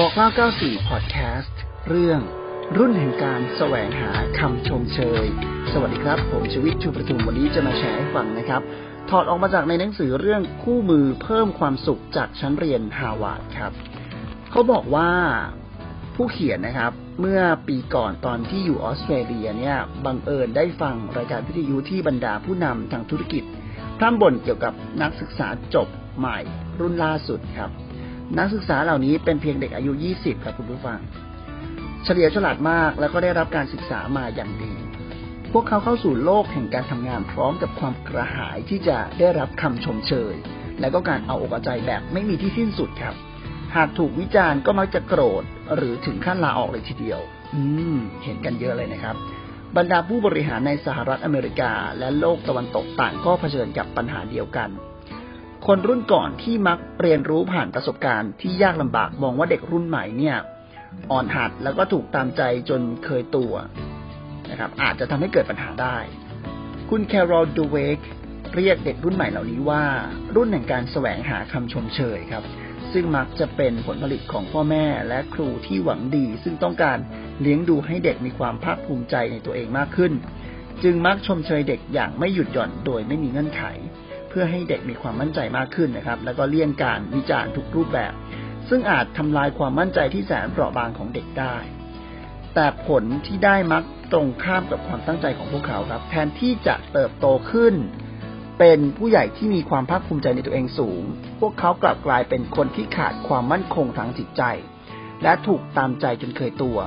[0.00, 2.20] บอกเล่า94 พอดแคสต์ เรื่อง
[2.76, 5.26] รุ่นแห่งการแสวงหาคำชมเชย
[5.72, 8.62] สวัสดีครับ ผมชวิตชูประทุมวันนี้จะมาแชร์ให้ฟังนะครับ
[9.10, 13.72] ถอดออกมาจากในหนังสือเรื่องคู่มือเพิ่มความสุขจากชั้นเรียนฮาวาดครับ
[14.50, 15.10] เขาบอกว่า
[16.14, 23.44] ผู้เขียนนะครับ เมื่อปีก่อนตอนที่อยู่ออสเตรเลียเนี่ยบังเอิญได้ฟังรายการวิทยุที่บรรดาผู้นำทางธุรกิจ
[23.98, 25.88] พร่ำบ่นเกี่ยวกับนักศึกษาจบ
[26.18, 26.38] ใหม่
[26.80, 27.72] รุ่นล่าสุดครับ
[28.38, 30.98] นักศึกษาเหล่านี้เป็นเพียงเด็กอายุ 20 ครับคุณผู้ฟัง
[32.04, 34.74] เฉลียวฉลาดมากแล้วก็ได้รับการศึกษามาอย่างดี
[35.52, 40.34] พวกเขาเข้าสู่โลกแห่งการทำงานพร้อมกับความกระหายที่จะได้รับคำชมเชย
[40.80, 43.14] และก็การเอาอกเอาใจแบบไม่มีที่สิ้นสุดครับ
[43.76, 45.44] หากถูกวิจารณ์ก็มักจะโกรธ
[45.74, 47.20] หรือถึงขั้นลาออกเลยทีเดียว
[47.54, 47.62] อื
[47.94, 49.16] ม เห็นกันเยอะเลยนะครับ
[49.76, 54.70] บรรดาผู้บริหารในสหรัฐอเมริกา และโลกตะวันตกต่างก็เผชิญกับปัญหาเดียวกัน
[55.68, 60.36] คนรุ่นก่อนที่มักเรียนรู้ผ่านประสบการณ์ที่ยากลำบากมองว่าเด็กรุ่นใหม่เนี่ย
[61.10, 63.52] อ่อนหัดแล้วก็ถูกตามใจจนเคยตัว
[64.50, 65.96] นะครับ อาจจะทำให้เกิดปัญหาได้
[66.90, 67.98] คุณแคโรลดูเวก
[68.54, 69.84] เรียกเด็กรุ่นใหม่เหล่านี้ว่า
[70.36, 72.44] รุ่นแห่งการแสวงหาคำชมเชยครับ
[72.92, 76.98] ซึ่งมักจะเป็นผลผลิตของพ่อแม่และครูที่หวังดี ซึ่งต้องการ
[77.40, 80.12] เลี้ยงดูให้เด็กมีความภาคภูมิใจในตัวเองมากขึ้น
[80.82, 83.64] จึงมักชมเชยเด็กอย่างไม่หยุดหย่อนโดยไม่มีเงื่อนไข
[84.36, 88.12] พื่อให้เด็กมีความมั่นใจมากขึ้นนะครับ แล้วก็เลี่ยงการวิจารณ์ทุกรูปแบบ
[88.68, 91.56] ซึ่งอาจทำลายความมั่นใจที่แสนเปราะบางของเด็กได้
[92.54, 93.82] แต่ผลที่ได้มัก
[94.12, 97.74] ตรงข้ามกับความตั้งใจของพวกเขาครับ แทนที่จะเติบโตขึ้น
[98.58, 101.02] เป็นผู้ใหญ่ที่มีความภาคภูมิใจในตัวเองสูง
[101.40, 104.42] พวกเขากลับกลายเป็นคนที่ขาดความมั่นคงทางจิตใจ
[105.22, 106.78] และถูกตามใจจนเคยตัว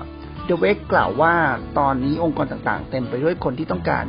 [0.45, 1.35] เดเวกกล่าวว่า
[1.79, 4.05] ตอนนี้องค์กรต่างๆ เต็มไปด้วยคนที่ต้องการ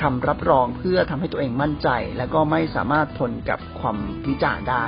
[0.00, 3.96] คำรับรองเพื่อทำให้ตัวเองมั่นใจ และก็ไม่สามารถทนกับความ
[4.28, 4.84] วิจารณ์ได้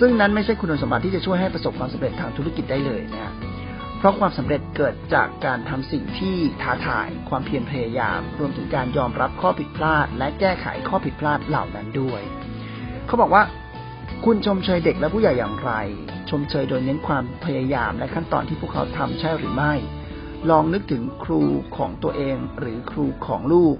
[0.00, 3.32] ซึ่งนั้นไม่ใช่คุณสมบัติที่จะช่วยให้ประสบความสำเร็จทางธุรกิจได้เลยนะ
[3.98, 12.22] เพราะความสำเร็จเกิดจากการทำสิ่งที่ท้าทาย ความเพียรพยายาม รวมถึงการยอมรับข้อผิดพลาด และแก้ไขข้อผิดพลาดเหล่านั้นด้วย
[13.06, 13.42] เขาบอกว่า
[14.24, 15.72] คุณชมเชยเด็กและผู้ใหญ่อย่างไร
[16.30, 19.74] ชมเชยโดยเน้นความพยายามและขั้นตอนที่พวกเขาทำใช่หรือไม่
[20.50, 21.42] ลองนึกถึงครู
[21.76, 23.76] ของตัวเองหรือครูของลูก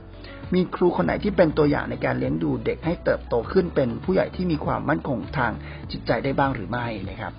[0.55, 5.53] มีครูคนไหนที่เป็นตัวอย่างในการเลี้ยงดูเด็กให้เติบโตขึ้นเป็นผู้ใหญ่ที่มีความมั่นคงทาง
[5.93, 7.33] จิตใจได้บ้างหรือไม่นะครับ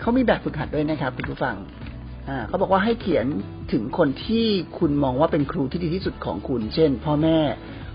[0.00, 1.56] เขามีแบบฝึกหัดด้วยนะครับคุณผู้ฟัง
[2.48, 3.26] เขาบอกว่าให้เขียน
[3.72, 4.46] ถึงคนที่
[4.78, 7.38] คุณมองว่าเป็นครูที่ดีที่สุดของคุณ เช่น พ่อแม่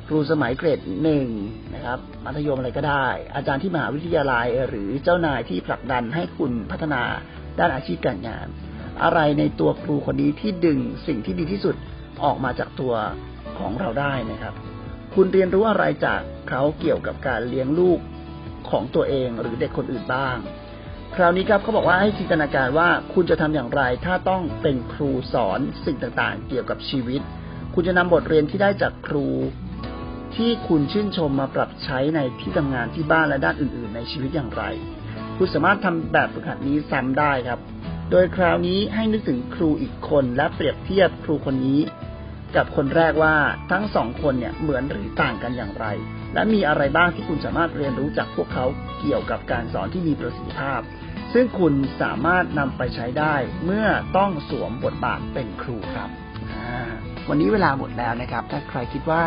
[0.08, 1.28] ครูสมัยเกรดหนึ่ง
[1.74, 7.02] นะครับมัธยมอะไรก็ได้ อาจารย์ที่มหาวิทยาลัยหรือเจ้านายที่ผลักดันให้คุณพัฒนา
[7.60, 8.48] ด้านอาชีพการงาน
[9.04, 11.76] อะไรในตัวครูคนนี้ที่ดึงสิ่งที่ดีที่สุด
[12.24, 12.94] ออกมาจากตัว
[13.58, 14.54] ของเราได้นะครับ
[15.16, 18.00] คุณเรียนรู้อะไรจากเขาเกี่ยวกับการเลี้ยงลูก
[18.70, 20.38] ของตัวเองหรือเด็กคนอื่นบ้าง
[21.16, 27.22] คราวนี้ครับเขาบอกว่าให้จินตนาการว่าคุณจะทำอย่างไร ถ้าต้องเป็นครูสอนสิ่งต่างๆ เกี่ยวกับชีวิต
[27.74, 29.28] คุณจะนำบทเรียนที่ได้จากครู
[30.36, 34.64] ที่คุณชื่นชมมาปรับใช้ในที่ทำงานที่บ้านและด้านอื่น ๆ ในชีวิตอย่างไร
[35.38, 37.60] คุณสามารถทำแบบฝึกหัดนี้ซ้ำได้ครับ
[38.12, 41.80] โดยคราวนี้ให้นึกถึงครูอีกคนและเปรียบเทียบครูคนนี้
[42.56, 43.36] กับคนแรกว่า
[43.72, 45.86] ทั้งสองคนเนี่ยเหมือนหรือต่างกันอย่างไร
[46.34, 48.66] และมีอะไรบ้างที่คุณสามารถเรียนรู้จากพวกเขา
[49.00, 50.82] เกี่ยวกับการสอนที่มีประสิทธิภาพ
[51.34, 53.36] ซึ่งคุณสามารถนำไปใช้ได้
[53.66, 53.88] เมื่อ
[54.18, 56.10] ต้องสวมบทบาทเป็นครูครับ
[57.30, 59.26] วันนี้เวลาหมดแล้วนะครับ ถ้าใครคิดว่า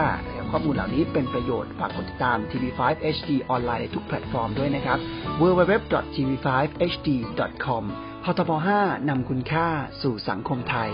[0.51, 2.81] ข้อมูลเหล่านี้เป็นประโยชน์ ฝากกดติดตาม TV5
[3.17, 4.99] HD ออนไลน์ในทุกแพลตฟอร์มด้วยนะครับ
[5.41, 7.85] www.tv5hd.com
[8.25, 8.51] พทบ
[8.81, 9.69] 5นำคุณค่า
[10.03, 10.91] สู่สังคมไทย